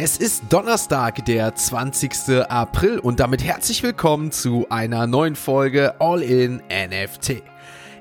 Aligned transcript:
Es 0.00 0.16
ist 0.16 0.44
Donnerstag, 0.48 1.24
der 1.24 1.56
20. 1.56 2.48
April 2.48 3.00
und 3.00 3.18
damit 3.18 3.42
herzlich 3.42 3.82
willkommen 3.82 4.30
zu 4.30 4.64
einer 4.70 5.08
neuen 5.08 5.34
Folge 5.34 6.00
All 6.00 6.22
in 6.22 6.62
NFT. 6.68 7.42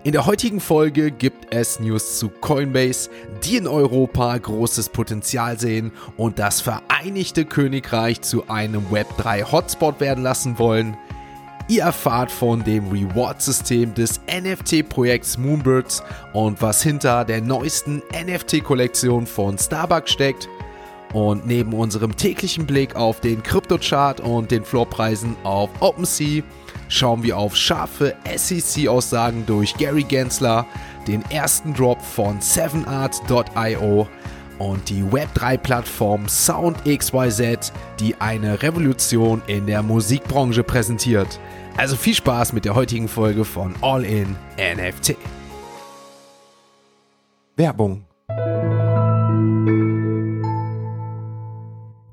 In 0.04 0.12
der 0.12 0.28
heutigen 0.28 0.60
Folge 0.60 1.10
gibt 1.10 1.52
es 1.52 1.80
News 1.80 2.20
zu 2.20 2.30
Coinbase, 2.30 3.10
die 3.44 3.58
in 3.58 3.66
Europa 3.66 4.38
großes 4.38 4.90
Potenzial 4.90 5.60
sehen 5.60 5.92
und 6.18 6.38
das 6.38 6.62
Vereinigte 6.62 7.46
Königreich 7.46 8.22
zu 8.22 8.48
einem 8.48 8.86
Web3 8.92 9.52
Hotspot 9.52 10.00
werden 10.00 10.24
lassen 10.24 10.60
wollen. 10.60 10.96
Ihr 11.68 11.82
erfahrt 11.82 12.32
von 12.32 12.64
dem 12.64 12.92
Reward-System 12.92 13.96
des 13.96 14.22
NFT-Projekts 14.32 15.40
Moonbirds 15.40 16.04
und 16.34 16.62
was 16.62 16.84
hinter 16.84 17.26
der 17.26 17.42
neuesten 17.42 18.04
NFT-Kollektion 18.14 19.26
von 19.26 19.58
Starbucks 19.58 20.12
steckt. 20.12 20.48
Und 21.14 21.48
neben 21.48 21.74
unserem 21.74 22.16
täglichen 22.16 22.66
Blick 22.66 22.96
auf 22.96 23.22
den 23.22 23.42
Kryptochart 23.42 24.20
und 24.20 24.52
den 24.52 24.66
Floorpreisen 24.66 25.36
auf 25.44 25.70
OpenSea 25.80 26.44
schauen 26.90 27.24
wir 27.24 27.38
auf 27.38 27.56
scharfe 27.56 28.16
SEC-Aussagen 28.36 29.46
durch 29.46 29.76
Gary 29.78 30.04
Gensler, 30.04 30.66
den 31.08 31.24
ersten 31.30 31.74
Drop 31.74 32.02
von 32.02 32.40
7art.io 32.40 34.08
und 34.60 34.90
die 34.90 35.04
Web3-Plattform 35.04 36.28
SoundXYZ, 36.28 37.72
die 38.00 38.16
eine 38.20 38.62
Revolution 38.62 39.42
in 39.48 39.68
der 39.68 39.84
Musikbranche 39.84 40.64
präsentiert. 40.64 41.40
Also 41.78 41.96
viel 41.96 42.16
Spaß 42.16 42.54
mit 42.54 42.66
der 42.66 42.74
heutigen 42.74 43.08
Folge 43.08 43.46
von 43.46 43.76
All 43.82 44.04
in 44.04 44.36
NFT. 44.58 45.16
Werbung 47.56 48.07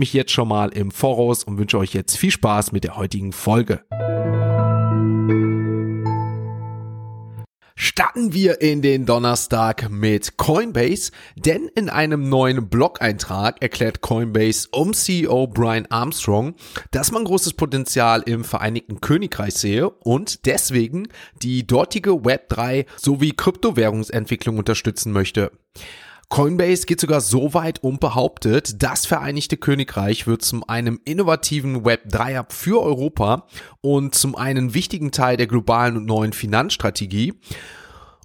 mich 0.00 0.12
jetzt 0.12 0.32
schon 0.32 0.48
mal 0.48 0.70
im 0.70 0.90
Voraus 0.90 1.44
und 1.44 1.58
wünsche 1.58 1.78
euch 1.78 1.94
jetzt 1.94 2.16
viel 2.16 2.32
Spaß 2.32 2.72
mit 2.72 2.82
der 2.82 2.96
heutigen 2.96 3.32
Folge. 3.32 3.84
Starten 7.76 8.34
wir 8.34 8.60
in 8.60 8.82
den 8.82 9.06
Donnerstag 9.06 9.88
mit 9.90 10.36
Coinbase, 10.36 11.12
denn 11.36 11.70
in 11.74 11.88
einem 11.88 12.28
neuen 12.28 12.68
Blog-Eintrag 12.68 13.62
erklärt 13.62 14.00
Coinbase 14.00 14.68
um 14.72 14.92
CEO 14.92 15.46
Brian 15.46 15.86
Armstrong, 15.86 16.54
dass 16.90 17.12
man 17.12 17.24
großes 17.24 17.54
Potenzial 17.54 18.22
im 18.22 18.44
Vereinigten 18.44 19.00
Königreich 19.00 19.54
sehe 19.54 19.88
und 19.88 20.44
deswegen 20.44 21.08
die 21.42 21.66
dortige 21.66 22.10
Web3 22.10 22.84
sowie 22.96 23.32
Kryptowährungsentwicklung 23.32 24.58
unterstützen 24.58 25.12
möchte. 25.12 25.50
Coinbase 26.30 26.86
geht 26.86 27.00
sogar 27.00 27.20
so 27.20 27.54
weit 27.54 27.82
und 27.82 27.98
behauptet, 27.98 28.84
das 28.84 29.04
Vereinigte 29.04 29.56
Königreich 29.56 30.28
wird 30.28 30.42
zum 30.42 30.62
einem 30.62 31.00
innovativen 31.04 31.82
Web3-Hub 31.84 32.52
für 32.52 32.80
Europa 32.80 33.48
und 33.80 34.14
zum 34.14 34.36
einen 34.36 34.72
wichtigen 34.72 35.10
Teil 35.10 35.36
der 35.36 35.48
globalen 35.48 35.96
und 35.96 36.06
neuen 36.06 36.32
Finanzstrategie. 36.32 37.34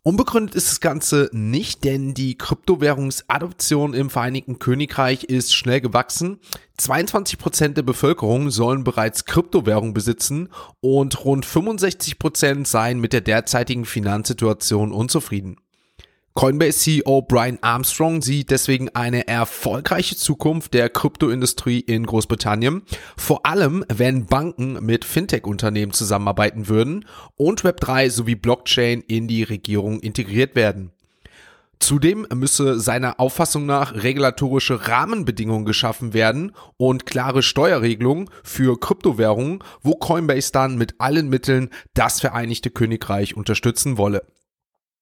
Unbegründet 0.03 0.53
ist 0.53 0.69
das 0.69 0.81
Ganze 0.81 1.31
nicht, 1.33 1.83
denn 1.83 2.13
die 2.13 2.38
Kryptowährungsadoption 2.38 3.95
im 3.95 4.11
Vereinigten 4.11 4.59
Königreich 4.59 5.23
ist 5.23 5.55
schnell 5.55 5.81
gewachsen. 5.81 6.39
22 6.77 7.39
Prozent 7.39 7.75
der 7.75 7.81
Bevölkerung 7.81 8.51
sollen 8.51 8.83
bereits 8.83 9.25
Kryptowährung 9.25 9.95
besitzen 9.95 10.49
und 10.79 11.25
rund 11.25 11.43
65 11.43 12.19
Prozent 12.19 12.67
seien 12.67 12.99
mit 12.99 13.13
der 13.13 13.22
derzeitigen 13.22 13.85
Finanzsituation 13.85 14.91
unzufrieden. 14.91 15.57
Coinbase 16.38 16.79
CEO 16.79 17.22
Brian 17.22 17.59
Armstrong 17.62 18.22
sieht 18.22 18.51
deswegen 18.51 18.90
eine 18.90 19.25
erfolgreiche 19.25 20.18
Zukunft 20.18 20.73
der 20.73 20.90
Kryptoindustrie 20.90 21.79
in 21.79 22.06
Großbritannien, 22.06 22.81
vor 23.16 23.46
allem 23.46 23.85
wenn 23.88 24.25
Banken 24.25 24.85
mit 24.85 25.06
Fintech-Unternehmen 25.06 25.94
zusammenarbeiten 25.94 26.68
würden 26.68 27.06
und 27.38 27.62
Web3 27.62 28.09
sowie 28.09 28.35
Blockchain 28.35 29.01
in 29.07 29.29
die 29.29 29.44
Regierung 29.44 30.01
integriert 30.01 30.57
werden. 30.57 30.91
Zudem 31.79 32.28
müsse 32.34 32.81
seiner 32.81 33.22
Auffassung 33.22 33.66
nach 33.66 33.94
regulatorische 33.94 34.90
Rahmenbedingungen 34.90 35.63
geschaffen 35.63 36.13
werden 36.13 36.52
und 36.75 37.06
klare 37.06 37.44
Steuerregelungen 37.44 38.29
für 38.44 38.78
Kryptowährungen, 38.78 39.59
wo 39.84 39.94
Coinbase 39.94 40.52
dann 40.52 40.78
mit 40.78 40.96
allen 41.00 41.29
Mitteln 41.29 41.69
das 41.94 42.19
Vereinigte 42.19 42.72
Königreich 42.72 43.38
unterstützen 43.38 43.97
wolle. 43.97 44.25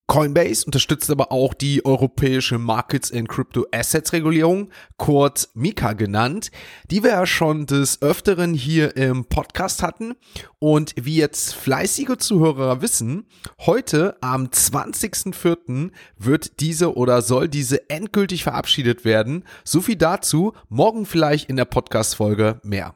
Coinbase 0.07 0.65
unterstützt 0.65 1.09
aber 1.09 1.31
auch 1.31 1.53
die 1.53 1.85
europäische 1.85 2.59
Markets 2.59 3.09
in 3.09 3.27
Crypto 3.27 3.65
Assets 3.71 4.11
Regulierung, 4.11 4.69
kurz 4.97 5.49
MiCA 5.53 5.93
genannt, 5.93 6.51
die 6.91 7.03
wir 7.03 7.11
ja 7.11 7.25
schon 7.25 7.65
des 7.65 8.01
Öfteren 8.01 8.53
hier 8.53 8.97
im 8.97 9.25
Podcast 9.25 9.81
hatten. 9.81 10.15
Und 10.59 10.93
wie 10.99 11.15
jetzt 11.15 11.55
fleißige 11.55 12.17
Zuhörer 12.17 12.81
wissen, 12.81 13.27
heute 13.61 14.17
am 14.21 14.47
20.04. 14.47 15.91
wird 16.17 16.59
diese 16.59 16.95
oder 16.95 17.21
soll 17.21 17.47
diese 17.47 17.89
endgültig 17.89 18.43
verabschiedet 18.43 19.05
werden. 19.05 19.45
So 19.63 19.81
viel 19.81 19.95
dazu, 19.95 20.53
morgen 20.67 21.05
vielleicht 21.05 21.49
in 21.49 21.55
der 21.55 21.65
Podcast-Folge 21.65 22.59
mehr 22.63 22.95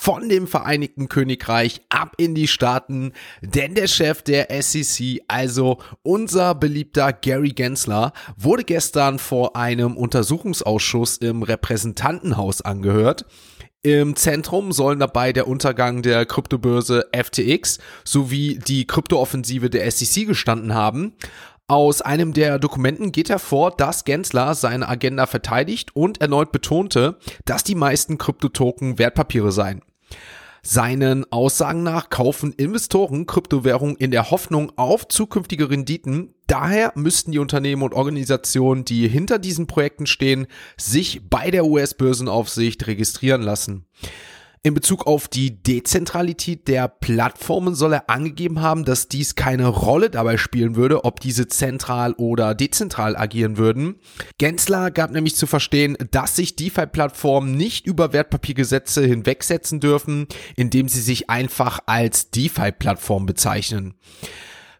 von 0.00 0.30
dem 0.30 0.46
Vereinigten 0.46 1.10
Königreich 1.10 1.82
ab 1.90 2.14
in 2.16 2.34
die 2.34 2.48
Staaten, 2.48 3.12
denn 3.42 3.74
der 3.74 3.86
Chef 3.86 4.22
der 4.22 4.48
SEC, 4.62 5.20
also 5.28 5.76
unser 6.00 6.54
beliebter 6.54 7.12
Gary 7.12 7.50
Gensler, 7.50 8.14
wurde 8.34 8.64
gestern 8.64 9.18
vor 9.18 9.56
einem 9.56 9.98
Untersuchungsausschuss 9.98 11.18
im 11.18 11.42
Repräsentantenhaus 11.42 12.62
angehört. 12.62 13.26
Im 13.82 14.16
Zentrum 14.16 14.72
sollen 14.72 15.00
dabei 15.00 15.34
der 15.34 15.46
Untergang 15.46 16.00
der 16.00 16.24
Kryptobörse 16.24 17.06
FTX 17.14 17.78
sowie 18.02 18.58
die 18.58 18.86
Kryptooffensive 18.86 19.68
der 19.68 19.90
SEC 19.90 20.26
gestanden 20.26 20.72
haben. 20.72 21.12
Aus 21.68 22.00
einem 22.00 22.32
der 22.32 22.58
Dokumenten 22.58 23.12
geht 23.12 23.28
hervor, 23.28 23.70
dass 23.70 24.04
Gensler 24.04 24.54
seine 24.54 24.88
Agenda 24.88 25.26
verteidigt 25.26 25.94
und 25.94 26.22
erneut 26.22 26.52
betonte, 26.52 27.18
dass 27.44 27.64
die 27.64 27.74
meisten 27.74 28.16
Kryptotoken 28.16 28.98
Wertpapiere 28.98 29.52
seien. 29.52 29.82
Seinen 30.62 31.30
Aussagen 31.32 31.82
nach 31.82 32.10
kaufen 32.10 32.52
Investoren 32.52 33.26
Kryptowährungen 33.26 33.96
in 33.96 34.10
der 34.10 34.30
Hoffnung 34.30 34.72
auf 34.76 35.08
zukünftige 35.08 35.70
Renditen. 35.70 36.34
Daher 36.46 36.92
müssten 36.96 37.32
die 37.32 37.38
Unternehmen 37.38 37.82
und 37.82 37.94
Organisationen, 37.94 38.84
die 38.84 39.08
hinter 39.08 39.38
diesen 39.38 39.66
Projekten 39.66 40.06
stehen, 40.06 40.46
sich 40.76 41.22
bei 41.30 41.50
der 41.50 41.64
US-Börsenaufsicht 41.64 42.86
registrieren 42.86 43.42
lassen. 43.42 43.86
In 44.62 44.74
Bezug 44.74 45.06
auf 45.06 45.26
die 45.26 45.62
Dezentralität 45.62 46.68
der 46.68 46.86
Plattformen 46.86 47.74
soll 47.74 47.94
er 47.94 48.10
angegeben 48.10 48.60
haben, 48.60 48.84
dass 48.84 49.08
dies 49.08 49.34
keine 49.34 49.68
Rolle 49.68 50.10
dabei 50.10 50.36
spielen 50.36 50.76
würde, 50.76 51.06
ob 51.06 51.18
diese 51.18 51.48
zentral 51.48 52.12
oder 52.12 52.54
dezentral 52.54 53.16
agieren 53.16 53.56
würden. 53.56 53.94
Gensler 54.36 54.90
gab 54.90 55.12
nämlich 55.12 55.34
zu 55.34 55.46
verstehen, 55.46 55.96
dass 56.10 56.36
sich 56.36 56.56
DeFi-Plattformen 56.56 57.56
nicht 57.56 57.86
über 57.86 58.12
Wertpapiergesetze 58.12 59.02
hinwegsetzen 59.02 59.80
dürfen, 59.80 60.26
indem 60.56 60.88
sie 60.88 61.00
sich 61.00 61.30
einfach 61.30 61.80
als 61.86 62.30
DeFi-Plattform 62.30 63.24
bezeichnen. 63.24 63.94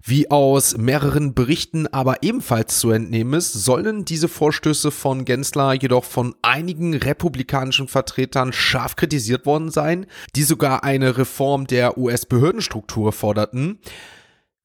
Wie 0.02 0.31
aus 0.31 0.79
mehreren 0.79 1.35
Berichten 1.35 1.87
aber 1.87 2.23
ebenfalls 2.23 2.79
zu 2.79 2.91
entnehmen 2.91 3.35
ist, 3.35 3.52
sollen 3.52 4.06
diese 4.06 4.29
Vorstöße 4.29 4.91
von 4.91 5.26
Gensler 5.26 5.75
jedoch 5.75 6.05
von 6.05 6.35
einigen 6.41 6.94
republikanischen 6.94 7.87
Vertretern 7.87 8.52
scharf 8.52 8.97
kritisiert 8.97 9.44
worden 9.44 9.70
sein, 9.70 10.06
die 10.37 10.43
sogar 10.43 10.85
eine 10.85 11.19
Reform 11.19 11.67
der 11.67 11.99
US-Behördenstruktur 11.99 13.12
forderten. 13.12 13.79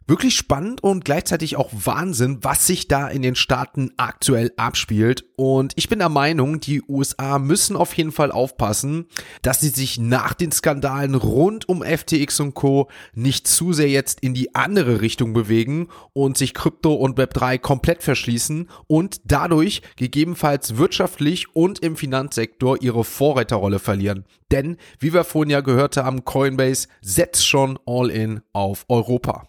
Wirklich 0.07 0.35
spannend 0.35 0.83
und 0.83 1.03
gleichzeitig 1.03 1.55
auch 1.55 1.71
Wahnsinn, 1.73 2.37
was 2.43 2.67
sich 2.67 2.87
da 2.87 3.07
in 3.07 3.23
den 3.23 3.33
Staaten 3.33 3.91
aktuell 3.97 4.51
abspielt. 4.55 5.25
Und 5.35 5.73
ich 5.77 5.89
bin 5.89 5.97
der 5.97 6.09
Meinung, 6.09 6.59
die 6.59 6.83
USA 6.87 7.39
müssen 7.39 7.75
auf 7.75 7.91
jeden 7.95 8.11
Fall 8.11 8.31
aufpassen, 8.31 9.07
dass 9.41 9.61
sie 9.61 9.69
sich 9.69 9.97
nach 9.97 10.35
den 10.35 10.51
Skandalen 10.51 11.15
rund 11.15 11.67
um 11.67 11.81
FTX 11.81 12.39
und 12.39 12.53
Co. 12.53 12.87
nicht 13.15 13.47
zu 13.47 13.73
sehr 13.73 13.89
jetzt 13.89 14.19
in 14.19 14.35
die 14.35 14.53
andere 14.53 15.01
Richtung 15.01 15.33
bewegen 15.33 15.87
und 16.13 16.37
sich 16.37 16.53
Krypto 16.53 16.93
und 16.93 17.17
Web3 17.17 17.57
komplett 17.57 18.03
verschließen 18.03 18.69
und 18.85 19.21
dadurch 19.23 19.81
gegebenenfalls 19.95 20.77
wirtschaftlich 20.77 21.55
und 21.55 21.79
im 21.79 21.95
Finanzsektor 21.95 22.79
ihre 22.79 23.03
Vorreiterrolle 23.03 23.79
verlieren. 23.79 24.25
Denn, 24.51 24.77
wie 24.99 25.13
wir 25.13 25.23
vorhin 25.23 25.49
ja 25.49 25.61
gehört 25.61 25.97
haben, 25.97 26.25
Coinbase 26.25 26.89
setzt 27.01 27.47
schon 27.47 27.79
all 27.87 28.11
in 28.11 28.41
auf 28.53 28.85
Europa. 28.87 29.47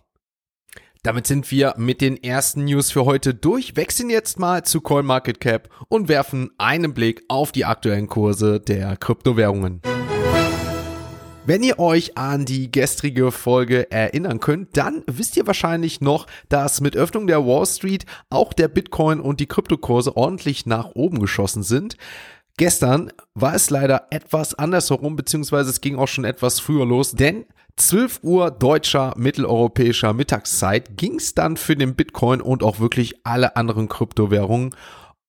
Damit 1.06 1.28
sind 1.28 1.52
wir 1.52 1.74
mit 1.76 2.00
den 2.00 2.20
ersten 2.20 2.64
News 2.64 2.90
für 2.90 3.04
heute 3.04 3.32
durch, 3.32 3.76
wechseln 3.76 4.10
jetzt 4.10 4.40
mal 4.40 4.64
zu 4.64 4.80
CoinMarketCap 4.80 5.68
und 5.86 6.08
werfen 6.08 6.50
einen 6.58 6.94
Blick 6.94 7.22
auf 7.28 7.52
die 7.52 7.64
aktuellen 7.64 8.08
Kurse 8.08 8.58
der 8.58 8.96
Kryptowährungen. 8.96 9.82
Wenn 11.44 11.62
ihr 11.62 11.78
euch 11.78 12.18
an 12.18 12.44
die 12.44 12.72
gestrige 12.72 13.30
Folge 13.30 13.88
erinnern 13.92 14.40
könnt, 14.40 14.76
dann 14.76 15.04
wisst 15.06 15.36
ihr 15.36 15.46
wahrscheinlich 15.46 16.00
noch, 16.00 16.26
dass 16.48 16.80
mit 16.80 16.96
Öffnung 16.96 17.28
der 17.28 17.46
Wall 17.46 17.66
Street 17.66 18.04
auch 18.28 18.52
der 18.52 18.66
Bitcoin 18.66 19.20
und 19.20 19.38
die 19.38 19.46
Kryptokurse 19.46 20.16
ordentlich 20.16 20.66
nach 20.66 20.96
oben 20.96 21.20
geschossen 21.20 21.62
sind. 21.62 21.96
Gestern 22.58 23.12
war 23.34 23.54
es 23.54 23.68
leider 23.68 24.06
etwas 24.08 24.54
andersherum, 24.54 25.14
beziehungsweise 25.14 25.68
es 25.68 25.82
ging 25.82 25.96
auch 25.96 26.08
schon 26.08 26.24
etwas 26.24 26.58
früher 26.58 26.86
los, 26.86 27.12
denn 27.12 27.44
12 27.76 28.20
Uhr 28.22 28.50
deutscher 28.50 29.12
mitteleuropäischer 29.18 30.14
Mittagszeit 30.14 30.96
ging 30.96 31.16
es 31.16 31.34
dann 31.34 31.58
für 31.58 31.76
den 31.76 31.94
Bitcoin 31.94 32.40
und 32.40 32.62
auch 32.62 32.80
wirklich 32.80 33.26
alle 33.26 33.56
anderen 33.56 33.90
Kryptowährungen 33.90 34.74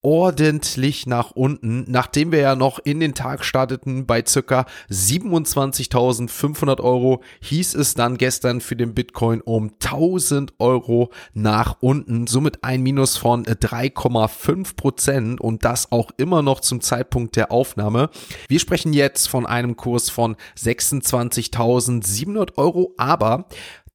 ordentlich 0.01 1.05
nach 1.05 1.31
unten, 1.31 1.85
nachdem 1.87 2.31
wir 2.31 2.39
ja 2.39 2.55
noch 2.55 2.79
in 2.79 2.99
den 2.99 3.13
Tag 3.13 3.43
starteten 3.43 4.05
bei 4.05 4.23
circa 4.25 4.65
27.500 4.89 6.81
Euro, 6.81 7.21
hieß 7.41 7.75
es 7.75 7.93
dann 7.93 8.17
gestern 8.17 8.61
für 8.61 8.75
den 8.75 8.93
Bitcoin 8.93 9.41
um 9.41 9.71
1000 9.83 10.53
Euro 10.59 11.11
nach 11.33 11.77
unten, 11.81 12.27
somit 12.27 12.63
ein 12.63 12.83
Minus 12.83 13.17
von 13.17 13.45
3,5 13.45 14.75
Prozent 14.75 15.41
und 15.41 15.65
das 15.65 15.91
auch 15.91 16.11
immer 16.17 16.41
noch 16.41 16.61
zum 16.61 16.81
Zeitpunkt 16.81 17.35
der 17.35 17.51
Aufnahme. 17.51 18.09
Wir 18.47 18.59
sprechen 18.59 18.93
jetzt 18.93 19.27
von 19.27 19.45
einem 19.45 19.75
Kurs 19.75 20.09
von 20.09 20.35
26.700 20.57 22.57
Euro, 22.57 22.93
aber 22.97 23.47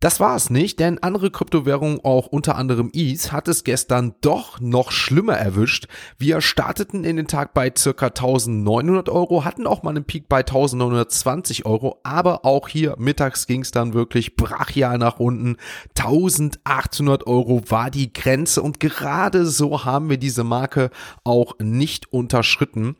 das 0.02 0.18
war 0.18 0.34
es 0.34 0.50
nicht, 0.50 0.80
denn 0.80 1.00
andere 1.00 1.30
Kryptowährungen, 1.30 2.00
auch 2.02 2.26
unter 2.26 2.56
anderem 2.56 2.90
ETH, 2.92 3.30
hat 3.30 3.46
es 3.46 3.62
gestern 3.62 4.16
doch 4.20 4.58
noch 4.58 4.90
schlimmer 4.90 5.34
erwischt. 5.34 5.86
Wir 6.18 6.40
starteten 6.40 7.04
in 7.04 7.14
den 7.14 7.28
Tag 7.28 7.54
bei 7.54 7.72
circa 7.78 8.06
1900 8.06 9.08
Euro, 9.08 9.44
hatten 9.44 9.64
auch 9.64 9.84
mal 9.84 9.90
einen 9.90 10.02
Peak 10.02 10.28
bei 10.28 10.40
1920 10.40 11.66
Euro, 11.66 12.00
aber 12.02 12.44
auch 12.44 12.66
hier 12.66 12.96
mittags 12.98 13.46
ging 13.46 13.60
es 13.60 13.70
dann 13.70 13.94
wirklich 13.94 14.34
brachial 14.34 14.98
nach 14.98 15.20
unten. 15.20 15.56
1800 15.96 17.28
Euro 17.28 17.62
war 17.68 17.92
die 17.92 18.12
Grenze 18.12 18.60
und 18.60 18.80
gerade 18.80 19.46
so 19.46 19.84
haben 19.84 20.10
wir 20.10 20.18
diese 20.18 20.42
Marke 20.42 20.90
auch 21.22 21.54
nicht 21.60 22.12
unterschritten. 22.12 22.96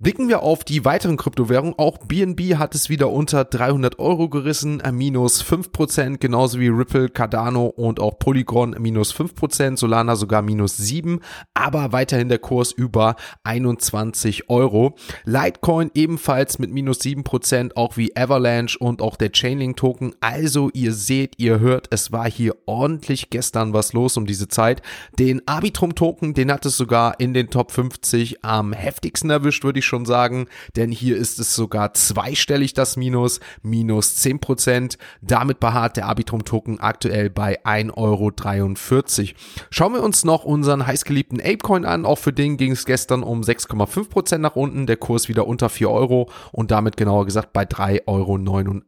Blicken 0.00 0.28
wir 0.28 0.44
auf 0.44 0.62
die 0.62 0.84
weiteren 0.84 1.16
Kryptowährungen. 1.16 1.74
Auch 1.76 1.98
BNB 1.98 2.54
hat 2.54 2.76
es 2.76 2.88
wieder 2.88 3.10
unter 3.10 3.44
300 3.44 3.98
Euro 3.98 4.28
gerissen, 4.28 4.80
minus 4.92 5.42
5%, 5.42 6.18
genauso 6.18 6.60
wie 6.60 6.68
Ripple, 6.68 7.08
Cardano 7.08 7.66
und 7.66 7.98
auch 7.98 8.20
Polygon 8.20 8.76
minus 8.78 9.12
5%, 9.12 9.76
Solana 9.76 10.14
sogar 10.14 10.40
minus 10.42 10.76
7, 10.76 11.18
aber 11.52 11.90
weiterhin 11.90 12.28
der 12.28 12.38
Kurs 12.38 12.70
über 12.70 13.16
21 13.42 14.48
Euro. 14.48 14.94
Litecoin 15.24 15.90
ebenfalls 15.94 16.60
mit 16.60 16.70
minus 16.70 17.00
7%, 17.00 17.72
auch 17.74 17.96
wie 17.96 18.16
Avalanche 18.16 18.78
und 18.78 19.02
auch 19.02 19.16
der 19.16 19.32
Chainlink 19.32 19.78
Token. 19.78 20.14
Also 20.20 20.70
ihr 20.74 20.92
seht, 20.92 21.40
ihr 21.40 21.58
hört, 21.58 21.88
es 21.90 22.12
war 22.12 22.30
hier 22.30 22.54
ordentlich 22.66 23.30
gestern 23.30 23.72
was 23.72 23.94
los 23.94 24.16
um 24.16 24.26
diese 24.26 24.46
Zeit. 24.46 24.80
Den 25.18 25.42
Arbitrum 25.48 25.96
Token, 25.96 26.34
den 26.34 26.52
hat 26.52 26.66
es 26.66 26.76
sogar 26.76 27.18
in 27.18 27.34
den 27.34 27.50
Top 27.50 27.72
50 27.72 28.44
am 28.44 28.72
heftigsten 28.72 29.30
erwischt, 29.30 29.64
würde 29.64 29.80
ich 29.80 29.87
schon 29.88 30.04
sagen, 30.04 30.46
denn 30.76 30.92
hier 30.92 31.16
ist 31.16 31.38
es 31.40 31.54
sogar 31.54 31.94
zweistellig 31.94 32.74
das 32.74 32.96
Minus, 32.96 33.40
minus 33.62 34.16
10%. 34.24 34.98
Damit 35.20 35.58
beharrt 35.58 35.96
der 35.96 36.06
Arbitrum-Token 36.06 36.78
aktuell 36.80 37.30
bei 37.30 37.64
1,43 37.64 37.94
Euro. 37.96 39.36
Schauen 39.70 39.94
wir 39.94 40.02
uns 40.02 40.24
noch 40.24 40.44
unseren 40.44 40.86
heißgeliebten 40.86 41.40
Apecoin 41.40 41.84
an. 41.84 42.06
Auch 42.06 42.18
für 42.18 42.32
den 42.32 42.56
ging 42.56 42.72
es 42.72 42.84
gestern 42.84 43.22
um 43.22 43.40
6,5% 43.40 44.38
nach 44.38 44.56
unten. 44.56 44.86
Der 44.86 44.96
Kurs 44.96 45.28
wieder 45.28 45.46
unter 45.46 45.68
4 45.68 45.90
Euro 45.90 46.30
und 46.52 46.70
damit 46.70 46.96
genauer 46.96 47.24
gesagt 47.24 47.52
bei 47.52 47.64
3,89 47.64 48.06
Euro. 48.06 48.80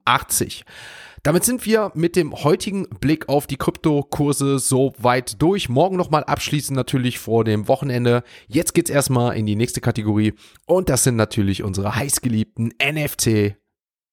Damit 1.22 1.44
sind 1.44 1.67
wir 1.67 1.93
mit 1.94 2.17
dem 2.17 2.32
heutigen 2.32 2.88
Blick 3.00 3.28
auf 3.28 3.46
die 3.46 3.56
Kryptokurse 3.56 4.58
so 4.58 4.94
weit 4.99 5.40
durch. 5.43 5.69
Morgen 5.69 5.96
nochmal 5.96 6.25
abschließen 6.25 6.75
natürlich 6.75 7.19
vor 7.19 7.44
dem 7.44 7.69
Wochenende. 7.69 8.22
Jetzt 8.46 8.72
geht's 8.75 8.90
erstmal 8.90 9.37
in 9.37 9.44
die 9.44 9.56
nächste 9.56 9.81
Kategorie 9.81 10.34
und 10.67 10.88
das 10.88 11.05
sind 11.05 11.17
natürlich 11.17 11.62
unsere 11.62 11.94
heißgeliebten 11.94 12.72
NFT 12.82 13.56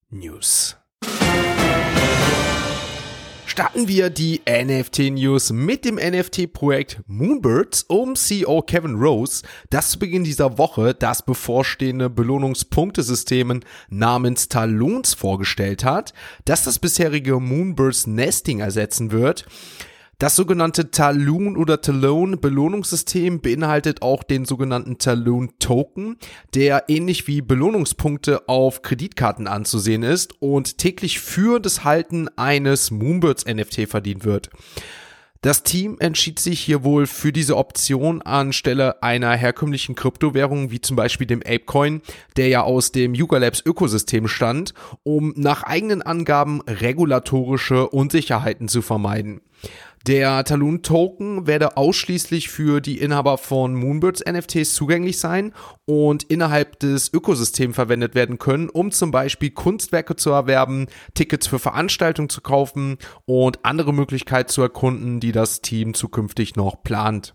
News 0.09 0.77
starten 3.57 3.88
wir 3.88 4.12
die 4.12 4.42
NFT-News 4.48 5.51
mit 5.51 5.83
dem 5.83 5.95
NFT-Projekt 5.95 7.01
Moonbirds 7.07 7.86
um 7.88 8.15
CEO 8.15 8.62
Kevin 8.62 8.94
Rose, 8.98 9.42
das 9.71 9.89
zu 9.89 9.98
Beginn 9.98 10.24
dieser 10.24 10.59
Woche 10.59 10.94
das 10.94 11.25
bevorstehende 11.25 12.07
Belohnungspunktesystem 12.07 13.62
namens 13.89 14.48
Talons 14.48 15.15
vorgestellt 15.15 15.83
hat, 15.83 16.13
das 16.45 16.65
das 16.65 16.77
bisherige 16.77 17.39
Moonbirds 17.39 18.06
Nesting 18.06 18.59
ersetzen 18.59 19.09
wird. 19.09 19.48
Das 20.19 20.36
sogenannte 20.36 20.90
Talon 20.90 21.56
oder 21.56 21.80
Talon 21.80 22.42
Belohnungssystem 22.42 23.40
beinhaltet 23.40 24.02
auch 24.02 24.24
den 24.24 24.46
sogenannten 24.46 24.98
Talon 24.98 25.52
Token, 25.60 26.18
der 26.56 26.86
ähnlich 26.88 27.28
wie 27.28 27.42
Belohnungspunkte 27.42 28.50
auf 28.50 28.81
Kreditkarten 28.81 29.46
anzusehen 29.46 30.02
ist 30.02 30.42
und 30.42 30.80
täglich 30.80 31.19
für 31.19 31.60
das 31.60 31.84
Halten 31.84 32.30
eines 32.36 32.90
Moonbirds 32.90 33.46
NFT 33.46 33.88
verdient 33.88 34.25
wird. 34.25 34.50
Das 35.42 35.62
Team 35.62 35.98
entschied 36.00 36.40
sich 36.40 36.62
hier 36.62 36.84
wohl 36.84 37.06
für 37.06 37.31
diese 37.31 37.56
Option 37.56 38.24
anstelle 38.24 39.04
einer 39.04 39.34
herkömmlichen 39.34 39.94
Kryptowährung 39.94 40.72
wie 40.72 40.81
zum 40.81 40.96
Beispiel 40.96 41.28
dem 41.28 41.42
Apecoin, 41.42 42.02
der 42.38 42.48
ja 42.48 42.64
aus 42.64 42.92
dem 42.92 43.14
Yuga 43.14 43.38
Labs 43.38 43.62
Ökosystem 43.64 44.28
stand, 44.28 44.74
um 45.04 45.34
nach 45.38 45.62
eigenen 45.62 46.02
Angaben 46.02 46.62
regulatorische 46.62 47.88
Unsicherheiten 47.88 48.68
zu 48.68 48.81
vermeiden. 48.81 49.42
Der 50.05 50.44
Talon 50.45 50.83
Token 50.83 51.47
werde 51.47 51.75
ausschließlich 51.75 52.49
für 52.49 52.79
die 52.79 52.99
Inhaber 52.99 53.38
von 53.38 53.75
Moonbirds 53.75 54.23
NFTs 54.25 54.73
zugänglich 54.73 55.19
sein 55.19 55.53
und 55.85 56.23
innerhalb 56.23 56.79
des 56.79 57.11
Ökosystems 57.11 57.75
verwendet 57.75 58.15
werden 58.15 58.38
können, 58.38 58.69
um 58.69 58.91
zum 58.91 59.11
Beispiel 59.11 59.49
Kunstwerke 59.49 60.16
zu 60.16 60.30
erwerben, 60.30 60.87
Tickets 61.13 61.47
für 61.47 61.59
Veranstaltungen 61.59 62.30
zu 62.30 62.42
kaufen 62.42 62.97
und 63.25 63.66
andere 63.66 63.94
Möglichkeiten 63.94 64.49
zu 64.49 64.61
erkunden, 64.61 65.19
die 65.19 65.31
das 65.31 65.61
Team 65.61 65.94
zukünftig 65.94 66.56
noch 66.56 66.83
plant. 66.83 67.33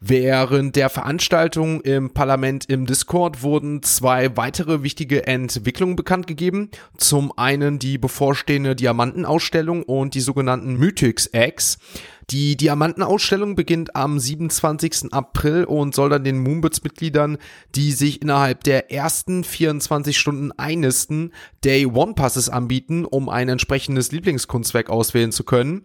Während 0.00 0.76
der 0.76 0.90
Veranstaltung 0.90 1.80
im 1.80 2.10
Parlament 2.10 2.66
im 2.68 2.84
Discord 2.84 3.42
wurden 3.42 3.82
zwei 3.82 4.36
weitere 4.36 4.82
wichtige 4.82 5.26
Entwicklungen 5.26 5.96
bekannt 5.96 6.26
gegeben. 6.26 6.70
Zum 6.98 7.36
einen 7.38 7.78
die 7.78 7.96
bevorstehende 7.96 8.76
Diamantenausstellung 8.76 9.82
und 9.84 10.14
die 10.14 10.20
sogenannten 10.20 10.76
Mythics 10.76 11.28
Eggs. 11.28 11.78
Die 12.30 12.56
Diamantenausstellung 12.56 13.54
beginnt 13.54 13.94
am 13.94 14.18
27. 14.18 15.12
April 15.12 15.62
und 15.62 15.94
soll 15.94 16.10
dann 16.10 16.24
den 16.24 16.42
Moonbirds-Mitgliedern, 16.42 17.38
die 17.76 17.92
sich 17.92 18.20
innerhalb 18.20 18.64
der 18.64 18.90
ersten 18.90 19.44
24 19.44 20.18
Stunden 20.18 20.50
einnisten, 20.50 21.32
Day 21.64 21.86
One 21.86 22.14
Passes 22.14 22.48
anbieten, 22.48 23.04
um 23.04 23.28
ein 23.28 23.48
entsprechendes 23.48 24.10
Lieblingskunstwerk 24.10 24.90
auswählen 24.90 25.30
zu 25.30 25.44
können. 25.44 25.84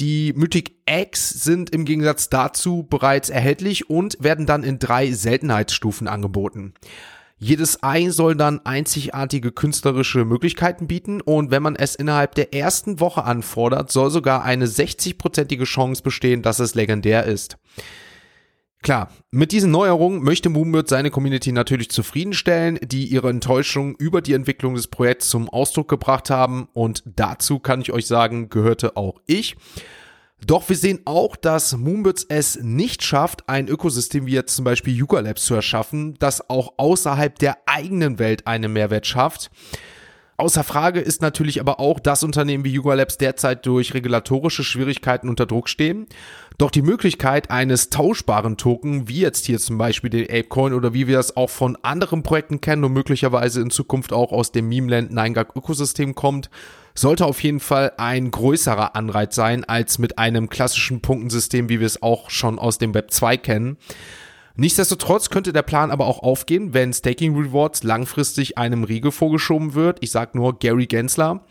Die 0.00 0.32
Mythic 0.34 0.72
Eggs 0.86 1.30
sind 1.30 1.70
im 1.70 1.84
Gegensatz 1.84 2.28
dazu 2.28 2.82
bereits 2.82 3.30
erhältlich 3.30 3.88
und 3.88 4.16
werden 4.20 4.44
dann 4.44 4.64
in 4.64 4.80
drei 4.80 5.12
Seltenheitsstufen 5.12 6.08
angeboten. 6.08 6.74
Jedes 7.38 7.82
Ei 7.82 8.10
soll 8.10 8.36
dann 8.36 8.64
einzigartige 8.64 9.52
künstlerische 9.52 10.24
Möglichkeiten 10.24 10.86
bieten 10.86 11.20
und 11.20 11.50
wenn 11.50 11.62
man 11.62 11.76
es 11.76 11.94
innerhalb 11.94 12.34
der 12.34 12.54
ersten 12.54 13.00
Woche 13.00 13.24
anfordert, 13.24 13.92
soll 13.92 14.10
sogar 14.10 14.44
eine 14.44 14.66
60-prozentige 14.66 15.64
Chance 15.64 16.02
bestehen, 16.02 16.42
dass 16.42 16.58
es 16.58 16.74
legendär 16.74 17.24
ist. 17.24 17.56
Klar, 18.84 19.08
mit 19.30 19.52
diesen 19.52 19.70
Neuerungen 19.70 20.22
möchte 20.22 20.50
Moonbird 20.50 20.90
seine 20.90 21.10
Community 21.10 21.52
natürlich 21.52 21.88
zufriedenstellen, 21.88 22.78
die 22.82 23.06
ihre 23.06 23.30
Enttäuschung 23.30 23.96
über 23.96 24.20
die 24.20 24.34
Entwicklung 24.34 24.74
des 24.74 24.88
Projekts 24.88 25.30
zum 25.30 25.48
Ausdruck 25.48 25.88
gebracht 25.88 26.28
haben 26.28 26.68
und 26.74 27.02
dazu 27.06 27.58
kann 27.60 27.80
ich 27.80 27.92
euch 27.94 28.06
sagen, 28.06 28.50
gehörte 28.50 28.98
auch 28.98 29.22
ich. 29.24 29.56
Doch 30.46 30.68
wir 30.68 30.76
sehen 30.76 31.00
auch, 31.06 31.34
dass 31.34 31.74
Moonbirds 31.74 32.26
es 32.28 32.58
nicht 32.60 33.02
schafft, 33.02 33.48
ein 33.48 33.68
Ökosystem 33.68 34.26
wie 34.26 34.32
jetzt 34.32 34.54
zum 34.54 34.66
Beispiel 34.66 34.94
Yuga 34.94 35.20
Labs 35.20 35.46
zu 35.46 35.54
erschaffen, 35.54 36.16
das 36.18 36.50
auch 36.50 36.74
außerhalb 36.76 37.38
der 37.38 37.56
eigenen 37.64 38.18
Welt 38.18 38.46
einen 38.46 38.70
Mehrwert 38.70 39.06
schafft. 39.06 39.50
Außer 40.36 40.64
Frage 40.64 41.00
ist 41.00 41.22
natürlich 41.22 41.60
aber 41.60 41.78
auch, 41.78 42.00
dass 42.00 42.24
Unternehmen 42.24 42.64
wie 42.64 42.72
Yuga 42.72 42.94
Labs 42.94 43.18
derzeit 43.18 43.64
durch 43.66 43.94
regulatorische 43.94 44.64
Schwierigkeiten 44.64 45.28
unter 45.28 45.46
Druck 45.46 45.68
stehen. 45.68 46.06
Doch 46.58 46.72
die 46.72 46.82
Möglichkeit 46.82 47.50
eines 47.50 47.90
tauschbaren 47.90 48.56
Token, 48.56 49.08
wie 49.08 49.20
jetzt 49.20 49.46
hier 49.46 49.58
zum 49.58 49.78
Beispiel 49.78 50.10
den 50.10 50.24
Apecoin 50.24 50.72
oder 50.72 50.92
wie 50.92 51.06
wir 51.06 51.16
das 51.16 51.36
auch 51.36 51.50
von 51.50 51.76
anderen 51.82 52.24
Projekten 52.24 52.60
kennen 52.60 52.84
und 52.84 52.92
möglicherweise 52.92 53.60
in 53.60 53.70
Zukunft 53.70 54.12
auch 54.12 54.32
aus 54.32 54.50
dem 54.50 54.68
Memeland 54.68 55.12
9gag 55.12 55.56
Ökosystem 55.56 56.16
kommt, 56.16 56.50
sollte 56.94 57.26
auf 57.26 57.42
jeden 57.42 57.60
Fall 57.60 57.92
ein 57.96 58.30
größerer 58.30 58.96
Anreiz 58.96 59.34
sein 59.34 59.64
als 59.64 59.98
mit 59.98 60.18
einem 60.18 60.48
klassischen 60.48 61.00
Punktensystem, 61.00 61.68
wie 61.68 61.80
wir 61.80 61.86
es 61.86 62.02
auch 62.02 62.30
schon 62.30 62.58
aus 62.58 62.78
dem 62.78 62.94
Web 62.94 63.12
2 63.12 63.36
kennen. 63.36 63.76
Nichtsdestotrotz 64.56 65.30
könnte 65.30 65.52
der 65.52 65.62
Plan 65.62 65.90
aber 65.90 66.06
auch 66.06 66.20
aufgehen, 66.20 66.74
wenn 66.74 66.92
Staking 66.92 67.36
Rewards 67.36 67.82
langfristig 67.82 68.56
einem 68.56 68.84
Riegel 68.84 69.10
vorgeschoben 69.10 69.74
wird. 69.74 69.98
Ich 70.00 70.10
sag 70.10 70.34
nur 70.34 70.58
Gary 70.58 70.86
Gensler 70.86 71.44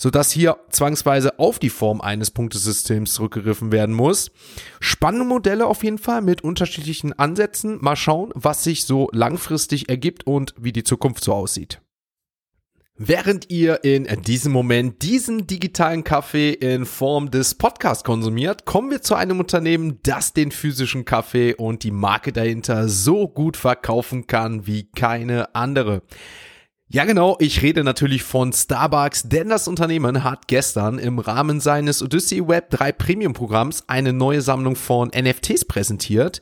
sodass 0.00 0.30
hier 0.30 0.56
zwangsweise 0.70 1.38
auf 1.38 1.58
die 1.58 1.68
Form 1.68 2.00
eines 2.00 2.30
Punktesystems 2.30 3.12
zurückgegriffen 3.12 3.70
werden 3.70 3.94
muss. 3.94 4.30
Spannende 4.80 5.26
Modelle 5.26 5.66
auf 5.66 5.84
jeden 5.84 5.98
Fall 5.98 6.22
mit 6.22 6.42
unterschiedlichen 6.42 7.12
Ansätzen. 7.12 7.76
Mal 7.82 7.96
schauen, 7.96 8.30
was 8.34 8.64
sich 8.64 8.86
so 8.86 9.10
langfristig 9.12 9.90
ergibt 9.90 10.26
und 10.26 10.54
wie 10.56 10.72
die 10.72 10.84
Zukunft 10.84 11.22
so 11.22 11.34
aussieht. 11.34 11.82
Während 13.02 13.48
ihr 13.48 13.82
in 13.82 14.04
diesem 14.24 14.52
Moment 14.52 15.00
diesen 15.00 15.46
digitalen 15.46 16.04
Kaffee 16.04 16.50
in 16.50 16.84
Form 16.84 17.30
des 17.30 17.54
Podcasts 17.54 18.04
konsumiert, 18.04 18.66
kommen 18.66 18.90
wir 18.90 19.00
zu 19.00 19.14
einem 19.14 19.40
Unternehmen, 19.40 20.00
das 20.02 20.34
den 20.34 20.50
physischen 20.50 21.06
Kaffee 21.06 21.54
und 21.54 21.82
die 21.82 21.92
Marke 21.92 22.30
dahinter 22.30 22.90
so 22.90 23.26
gut 23.26 23.56
verkaufen 23.56 24.26
kann 24.26 24.66
wie 24.66 24.82
keine 24.82 25.54
andere. 25.54 26.02
Ja 26.92 27.06
genau, 27.06 27.36
ich 27.38 27.62
rede 27.62 27.84
natürlich 27.84 28.24
von 28.24 28.52
Starbucks, 28.52 29.28
denn 29.30 29.48
das 29.48 29.66
Unternehmen 29.66 30.22
hat 30.22 30.46
gestern 30.46 30.98
im 30.98 31.20
Rahmen 31.20 31.60
seines 31.60 32.02
Odyssey 32.02 32.48
Web 32.48 32.68
3 32.68 32.92
Premium 32.92 33.32
Programms 33.32 33.84
eine 33.86 34.12
neue 34.12 34.42
Sammlung 34.42 34.76
von 34.76 35.08
NFTs 35.08 35.64
präsentiert. 35.64 36.40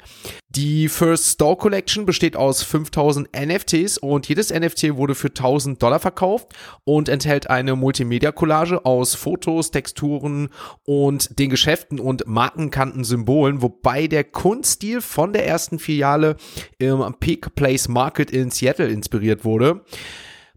Die 0.50 0.88
First 0.88 1.35
Store 1.35 1.57
Collection 1.57 2.07
besteht 2.07 2.35
aus 2.35 2.62
5000 2.62 3.28
NFTs 3.37 3.99
und 3.99 4.28
jedes 4.31 4.50
NFT 4.50 4.97
wurde 4.97 5.14
für 5.14 5.28
1000 5.28 5.83
Dollar 5.83 6.00
verkauft 6.00 6.55
und 6.85 7.11
enthält 7.11 7.50
eine 7.50 7.76
Multimedia-Collage 7.76 8.87
aus 8.87 9.14
Fotos, 9.14 9.73
Texturen 9.73 10.49
und 10.85 11.38
den 11.38 11.50
Geschäften 11.50 12.00
und 12.00 12.26
markenkannten 12.26 13.05
Symbolen, 13.05 13.61
wobei 13.61 14.07
der 14.07 14.25
Kunststil 14.25 15.02
von 15.02 15.35
der 15.35 15.47
ersten 15.47 15.78
Filiale 15.78 16.37
im 16.78 17.05
Peak 17.21 17.55
Place 17.55 17.88
Market 17.88 18.31
in 18.31 18.50
Seattle 18.50 18.88
inspiriert 18.88 19.45
wurde. 19.45 19.83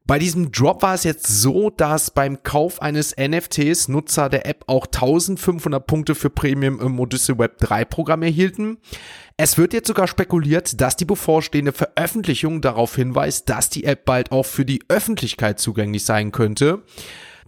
Bei 0.08 0.20
diesem 0.20 0.52
Drop 0.52 0.82
war 0.82 0.96
es 0.96 1.04
jetzt 1.04 1.28
so, 1.28 1.70
dass 1.70 2.12
beim 2.12 2.44
Kauf 2.44 2.82
eines 2.82 3.16
NFTs 3.18 3.88
Nutzer 3.88 4.30
der 4.30 4.46
App 4.46 4.64
auch 4.68 4.86
1500 4.86 5.86
Punkte 5.86 6.16
für 6.16 6.30
Premium 6.30 6.82
im 6.82 7.00
Odyssey 7.00 7.38
Web 7.38 7.60
3 7.60 7.86
Programm 7.86 8.24
erhielten. 8.24 8.78
Es 9.38 9.58
wird 9.58 9.74
jetzt 9.74 9.88
sogar 9.88 10.08
spekuliert, 10.08 10.82
dass 10.82 10.98
die 10.98 11.06
bevorstehende 11.06 11.72
Veröffentlichung 11.72 12.62
darauf 12.62 12.96
hinweist, 12.96 13.50
dass 13.50 13.70
die 13.70 13.86
App 13.86 14.06
bald 14.06 14.32
auch 14.32 14.46
für 14.46 14.66
die 14.66 14.84
Öffentlichkeit 14.90 15.60
zugänglich 15.60 16.04
sein 16.04 16.32
könnte. 16.32 16.82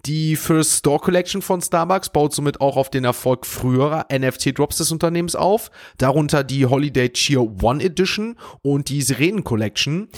Die 0.05 0.35
First 0.35 0.79
Store 0.79 0.99
Collection 0.99 1.41
von 1.41 1.61
Starbucks 1.61 2.09
baut 2.09 2.33
somit 2.33 2.59
auch 2.59 2.75
auf 2.75 2.89
den 2.89 3.05
Erfolg 3.05 3.45
früherer 3.45 4.07
NFT-Drops 4.11 4.75
des 4.75 4.91
Unternehmens 4.91 5.33
auf, 5.33 5.71
darunter 5.97 6.43
die 6.43 6.65
Holiday 6.65 7.07
Cheer 7.07 7.63
One 7.63 7.81
Edition 7.81 8.35
und 8.61 8.89
die 8.89 9.01
Sirenen 9.01 9.45
Collection. 9.45 10.09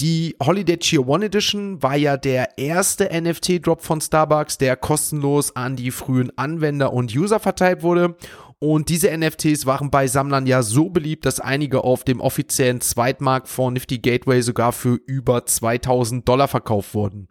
Die 0.00 0.34
Holiday 0.42 0.76
Cheer 0.78 1.06
One 1.06 1.26
Edition 1.26 1.80
war 1.80 1.94
ja 1.94 2.16
der 2.16 2.58
erste 2.58 3.10
NFT-Drop 3.12 3.80
von 3.80 4.00
Starbucks, 4.00 4.58
der 4.58 4.74
kostenlos 4.74 5.54
an 5.54 5.76
die 5.76 5.92
frühen 5.92 6.36
Anwender 6.36 6.92
und 6.92 7.14
User 7.14 7.38
verteilt 7.38 7.84
wurde. 7.84 8.16
Und 8.58 8.88
diese 8.88 9.16
NFTs 9.16 9.66
waren 9.66 9.92
bei 9.92 10.08
Sammlern 10.08 10.48
ja 10.48 10.62
so 10.62 10.90
beliebt, 10.90 11.24
dass 11.26 11.38
einige 11.38 11.84
auf 11.84 12.02
dem 12.02 12.20
offiziellen 12.20 12.80
Zweitmarkt 12.80 13.46
von 13.46 13.74
Nifty 13.74 13.98
Gateway 13.98 14.42
sogar 14.42 14.72
für 14.72 14.98
über 15.06 15.46
2000 15.46 16.28
Dollar 16.28 16.48
verkauft 16.48 16.94
wurden. 16.94 17.28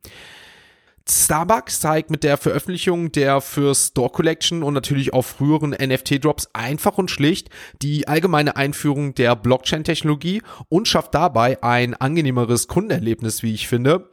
Starbucks 1.10 1.80
zeigt 1.80 2.12
mit 2.12 2.24
der 2.24 2.36
Veröffentlichung 2.36 3.14
der 3.14 3.40
für 3.40 3.74
Store 3.74 4.10
Collection 4.10 4.62
und 4.62 4.74
natürlich 4.74 5.14
auch 5.14 5.24
früheren 5.24 5.72
NFT-Drops 5.72 6.50
einfach 6.52 6.98
und 6.98 7.10
schlicht 7.10 7.50
die 7.82 8.10
allgemeine 8.10 8.58
Einführung 8.58 9.16
der 9.16 9.38
Blockchain-Technologie 9.38 10.42
und 10.68 10.88
schafft 10.88 11.16
dabei 11.16 11.64
ein 11.64 11.94
angenehmeres 11.94 12.68
Kundenerlebnis, 12.68 13.42
wie 13.42 13.54
ich 13.54 13.70
finde. 13.70 14.10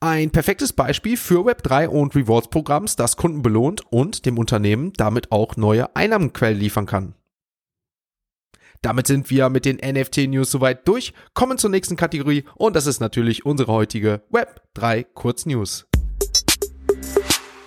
Ein 0.00 0.30
perfektes 0.30 0.72
Beispiel 0.72 1.16
für 1.16 1.44
Web3 1.44 1.88
und 1.88 2.14
Rewards-Programms, 2.14 2.96
das 2.96 3.16
Kunden 3.16 3.42
belohnt 3.42 3.82
und 3.90 4.24
dem 4.24 4.38
Unternehmen 4.38 4.92
damit 4.94 5.32
auch 5.32 5.56
neue 5.56 5.94
Einnahmenquellen 5.96 6.58
liefern 6.58 6.86
kann. 6.86 7.14
Damit 8.80 9.08
sind 9.08 9.28
wir 9.28 9.48
mit 9.48 9.64
den 9.64 9.76
NFT-News 9.76 10.50
soweit 10.50 10.86
durch, 10.86 11.12
kommen 11.34 11.58
zur 11.58 11.70
nächsten 11.70 11.96
Kategorie 11.96 12.44
und 12.54 12.76
das 12.76 12.86
ist 12.86 13.00
natürlich 13.00 13.44
unsere 13.44 13.72
heutige 13.72 14.22
Web3 14.30 15.04
Kurznews. 15.14 15.87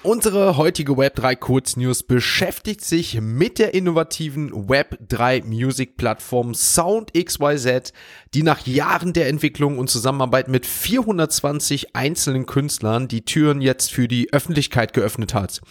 Unsere 0.04 0.58
heutige 0.58 0.94
Web3 0.94 1.36
Kurznews 1.36 2.02
beschäftigt 2.02 2.84
sich 2.84 3.22
mit 3.22 3.60
der 3.60 3.76
innovativen 3.76 4.52
Web3 4.52 5.46
Music 5.46 5.96
Plattform 5.96 6.56
SoundXYZ, 6.56 7.94
die 8.34 8.42
nach 8.42 8.66
Jahren 8.66 9.14
der 9.14 9.28
Entwicklung 9.28 9.78
und 9.78 9.92
Zusammenarbeit 9.92 10.48
mit 10.48 10.66
420 10.66 11.96
einzelnen 11.96 12.48
Künstlern 12.48 13.10
die 13.10 13.26
Türen 13.26 13.62
jetzt 13.62 13.92
für 13.92 14.08
die 14.08 14.34
Öffentlichkeit 14.34 14.94
geöffnet 14.94 15.36
hat 15.36 15.62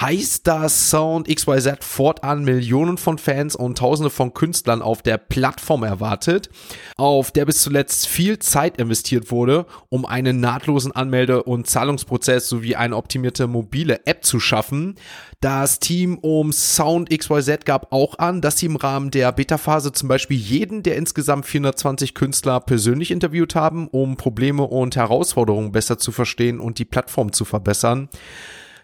heißt 0.00 0.46
das 0.46 0.90
Sound 0.90 1.28
XYZ 1.28 1.84
fortan 1.84 2.42
Millionen 2.44 2.96
von 2.96 3.18
Fans 3.18 3.54
und 3.54 3.78
Tausende 3.78 4.10
von 4.10 4.32
Künstlern 4.32 4.80
auf 4.80 5.02
der 5.02 5.18
Plattform 5.18 5.82
erwartet, 5.82 6.48
auf 6.96 7.30
der 7.30 7.44
bis 7.44 7.62
zuletzt 7.62 8.06
viel 8.06 8.38
Zeit 8.38 8.78
investiert 8.78 9.30
wurde, 9.30 9.66
um 9.90 10.06
einen 10.06 10.40
nahtlosen 10.40 10.92
Anmelde- 10.92 11.42
und 11.42 11.66
Zahlungsprozess 11.66 12.48
sowie 12.48 12.76
eine 12.76 12.96
optimierte 12.96 13.46
mobile 13.46 14.06
App 14.06 14.24
zu 14.24 14.40
schaffen. 14.40 14.94
Das 15.40 15.80
Team 15.80 16.18
um 16.18 16.52
Sound 16.52 17.10
XYZ 17.10 17.64
gab 17.64 17.92
auch 17.92 18.18
an, 18.18 18.40
dass 18.40 18.58
sie 18.58 18.66
im 18.66 18.76
Rahmen 18.76 19.10
der 19.10 19.32
Beta-Phase 19.32 19.92
zum 19.92 20.08
Beispiel 20.08 20.36
jeden 20.36 20.82
der 20.82 20.96
insgesamt 20.96 21.46
420 21.46 22.14
Künstler 22.14 22.60
persönlich 22.60 23.10
interviewt 23.10 23.54
haben, 23.54 23.88
um 23.88 24.16
Probleme 24.16 24.62
und 24.62 24.96
Herausforderungen 24.96 25.72
besser 25.72 25.98
zu 25.98 26.12
verstehen 26.12 26.60
und 26.60 26.78
die 26.78 26.84
Plattform 26.84 27.32
zu 27.32 27.44
verbessern. 27.44 28.08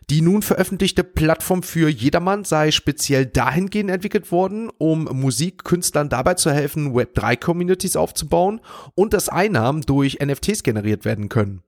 Die 0.08 0.22
nun 0.22 0.42
veröffentlichte 0.42 1.02
Plattform 1.02 1.64
für 1.64 1.88
jedermann 1.88 2.44
sei 2.44 2.70
speziell 2.70 3.26
dahingehend 3.26 3.90
entwickelt 3.90 4.30
worden, 4.30 4.70
um 4.78 5.04
Musikkünstlern 5.04 6.08
dabei 6.08 6.34
zu 6.34 6.52
helfen, 6.52 6.94
Web3-Communities 6.94 7.96
aufzubauen 7.96 8.60
und 8.94 9.14
dass 9.14 9.28
Einnahmen 9.28 9.82
durch 9.82 10.18
NFTs 10.24 10.62
generiert 10.62 11.04
werden 11.04 11.28
können. 11.28 11.62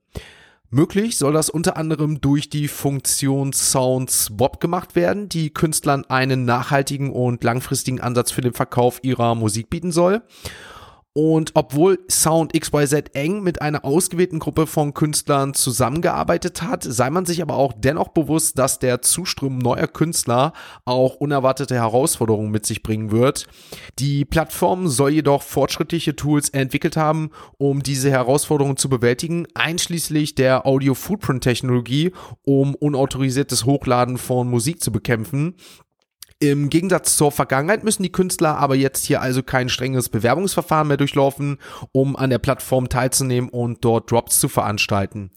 Möglich 0.69 1.17
soll 1.17 1.33
das 1.33 1.49
unter 1.49 1.75
anderem 1.75 2.21
durch 2.21 2.49
die 2.49 2.69
Funktion 2.69 3.51
Sound 3.51 4.09
Swap 4.09 4.61
gemacht 4.61 4.95
werden, 4.95 5.27
die 5.27 5.49
Künstlern 5.49 6.05
einen 6.05 6.45
nachhaltigen 6.45 7.11
und 7.11 7.43
langfristigen 7.43 7.99
Ansatz 7.99 8.31
für 8.31 8.41
den 8.41 8.53
Verkauf 8.53 8.99
ihrer 9.03 9.35
Musik 9.35 9.69
bieten 9.69 9.91
soll. 9.91 10.21
Und 11.13 11.51
obwohl 11.55 11.99
Sound 12.09 12.53
XYZ 12.53 13.09
eng 13.13 13.41
mit 13.41 13.63
einer 13.63 13.83
ausgewählten 13.83 14.37
Gruppe 14.37 14.67
von 14.67 14.93
Künstlern 14.93 15.55
zusammengearbeitet 15.55 16.61
hat, 16.61 16.83
sei 16.83 17.09
man 17.09 17.25
sich 17.25 17.41
aber 17.41 17.55
auch 17.55 17.73
dennoch 17.75 18.09
bewusst, 18.09 18.59
dass 18.59 18.77
der 18.77 19.01
Zustrom 19.01 19.57
neuer 19.57 19.87
Künstler 19.87 20.53
auch 20.85 21.15
unerwartete 21.15 21.73
Herausforderungen 21.73 22.51
mit 22.51 22.67
sich 22.67 22.83
bringen 22.83 23.09
wird. 23.09 23.47
Die 23.97 24.23
Plattform 24.23 24.87
soll 24.87 25.09
jedoch 25.11 25.41
fortschrittliche 25.41 26.15
Tools 26.15 26.49
entwickelt 26.49 26.95
haben, 26.95 27.31
um 27.57 27.81
diese 27.81 28.11
Herausforderungen 28.11 28.77
zu 28.77 28.87
bewältigen, 28.87 29.47
einschließlich 29.55 30.35
der 30.35 30.67
Audio 30.67 30.93
Footprint 30.93 31.43
Technologie, 31.43 32.11
um 32.43 32.75
unautorisiertes 32.75 33.65
Hochladen 33.65 34.19
von 34.19 34.47
Musik 34.47 34.83
zu 34.83 34.91
bekämpfen. 34.91 35.55
Im 36.41 36.69
Gegensatz 36.69 37.17
zur 37.17 37.33
Vergangenheit 37.33 37.83
müssen 37.83 38.01
die 38.01 38.13
Künstler 38.13 38.57
aber 38.57 38.75
jetzt 38.75 39.05
hier 39.05 39.21
also 39.21 39.43
kein 39.43 39.67
strenges 39.67 40.07
Bewerbungsverfahren 40.07 40.87
mehr 40.87 40.95
durchlaufen, 40.95 41.57
um 41.91 42.15
an 42.15 42.29
der 42.29 42.37
Plattform 42.37 42.87
teilzunehmen 42.87 43.49
und 43.49 43.83
dort 43.83 44.09
Drops 44.09 44.39
zu 44.39 44.47
veranstalten. 44.47 45.31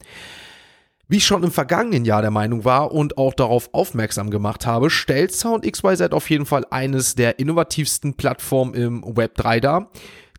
Wie 1.09 1.17
ich 1.17 1.25
schon 1.25 1.43
im 1.43 1.51
vergangenen 1.51 2.05
Jahr 2.05 2.21
der 2.21 2.31
Meinung 2.31 2.63
war 2.63 2.93
und 2.93 3.17
auch 3.17 3.33
darauf 3.33 3.73
aufmerksam 3.73 4.29
gemacht 4.29 4.65
habe, 4.65 4.89
stellt 4.89 5.33
Sound 5.33 5.69
XYZ 5.69 6.13
auf 6.13 6.29
jeden 6.29 6.45
Fall 6.45 6.65
eines 6.69 7.15
der 7.15 7.37
innovativsten 7.37 8.13
Plattformen 8.13 8.73
im 8.73 9.03
Web 9.17 9.35
3 9.35 9.59
dar. 9.59 9.91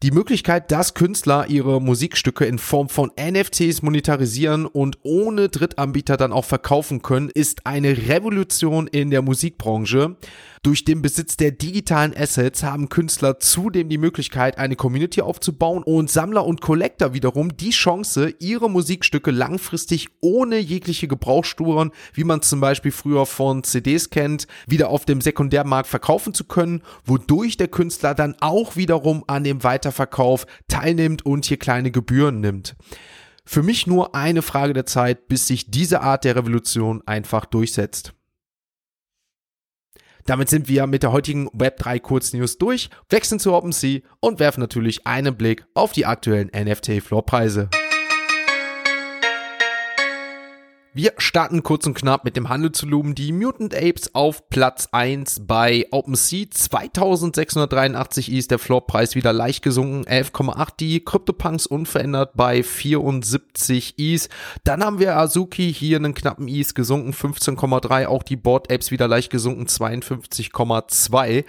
Die 0.03 0.11
Möglichkeit, 0.11 0.71
dass 0.71 0.95
Künstler 0.95 1.47
ihre 1.49 1.81
Musikstücke 1.81 2.45
in 2.45 2.59
Form 2.59 2.89
von 2.89 3.11
NFTs 3.19 3.83
monetarisieren 3.83 4.67
und 4.67 4.99
ohne 5.03 5.49
Drittanbieter 5.49 6.17
dann 6.17 6.33
auch 6.33 6.45
verkaufen 6.45 7.01
können, 7.01 7.31
ist 7.31 7.67
eine 7.67 7.97
Revolution 8.09 8.87
in 8.87 9.11
der 9.11 9.23
Musikbranche. 9.23 10.17
Durch 10.65 10.83
den 10.83 11.03
Besitz 11.03 11.37
der 11.37 11.51
digitalen 11.51 12.17
Assets 12.17 12.63
haben 12.63 12.89
Künstler 12.89 13.39
zudem 13.39 13.91
die 13.91 13.99
Möglichkeit, 13.99 14.57
eine 14.57 14.77
Community 14.77 15.21
aufzubauen 15.21 15.83
und 15.83 16.11
Sammler 16.11 16.47
und 16.47 16.63
Collector 16.63 17.13
wiederum 17.13 17.55
die 17.55 17.69
Chance, 17.69 18.33
ihre 18.39 18.71
Musikstücke 18.71 19.31
langfristig 19.31 20.09
ohne 20.23 20.59
jegliche 20.59 21.07
Gebrauchsspuren, 21.07 21.91
wie 22.15 22.25
man 22.25 22.41
zum 22.41 22.61
Beispiel 22.61 22.93
früher 22.93 23.27
von 23.27 23.63
CDs 23.63 24.09
kennt, 24.09 24.47
wieder 24.67 24.89
auf 24.89 25.05
dem 25.05 25.21
Sekundärmarkt 25.21 25.87
verkaufen 25.87 26.33
zu 26.33 26.45
können, 26.45 26.81
wodurch 27.05 27.59
der 27.59 27.69
Künstler 27.69 28.15
dann 28.15 28.35
auch 28.41 28.75
wiederum 28.75 29.23
an 29.27 29.45
dem 29.45 29.63
Weiterverkauf 29.85 30.47
teilnimmt 30.69 31.27
und 31.27 31.45
hier 31.45 31.59
kleine 31.59 31.91
Gebühren 31.91 32.41
nimmt. 32.41 32.75
Für 33.45 33.63
mich 33.63 33.87
nur 33.87 34.15
eine 34.15 34.43
Frage 34.43 34.73
der 34.73 34.87
Zeit, 34.87 35.29
bis 35.29 35.47
sich 35.47 35.71
diese 35.71 36.01
Art 36.01 36.25
der 36.25 36.37
Revolution 36.37 37.03
einfach 37.07 37.45
durchsetzt. 37.45 38.15
Damit 40.25 40.49
sind 40.49 40.69
wir 40.69 40.87
mit 40.87 41.03
der 41.03 41.13
heutigen 41.13 41.51
Web3 41.51 42.01
Kurznews 42.01 42.57
durch, 42.57 42.89
wechseln 43.11 43.39
zu 43.39 43.53
OpenSea 43.53 44.01
und 44.21 44.41
werfen 44.41 44.61
natürlich 44.61 45.07
einen 45.07 45.37
Blick 45.37 45.67
auf 45.75 45.93
die 45.93 46.07
aktuellen 46.07 46.51
NFT-Floorpreise. 46.55 47.69
Wir 50.97 51.13
starten 51.19 51.65
kurz 51.65 51.89
und 51.89 51.95
knapp 51.95 52.25
mit 52.25 52.37
dem 52.37 52.49
Handelsvolumen. 52.49 53.17
Die 53.17 53.33
Mutant 53.33 53.75
Apes 53.75 54.15
auf 54.15 54.49
Platz 54.49 54.91
1 54.93 55.43
bei 55.45 55.89
OpenSea. 55.91 56.47
2683 56.49 58.31
ist 58.31 58.53
der 58.53 58.61
Floorpreis 58.61 59.17
wieder 59.17 59.33
leicht 59.33 59.65
gesunken. 59.65 60.05
11,8. 60.05 60.69
Die 60.79 61.05
CryptoPunks 61.05 61.67
unverändert 61.67 62.35
bei 62.37 62.63
74 62.63 63.99
Is. 63.99 64.29
Dann 64.63 64.85
haben 64.85 65.01
wir 65.01 65.17
Azuki 65.17 65.75
hier 65.75 65.97
einen 65.97 66.15
knappen 66.15 66.47
Is 66.47 66.77
gesunken. 66.77 67.13
15,3. 67.13 68.07
Auch 68.07 68.23
die 68.23 68.37
Board 68.37 68.71
Apes 68.71 68.93
wieder 68.93 69.09
leicht 69.09 69.31
gesunken. 69.31 69.67
52,2. 69.67 71.45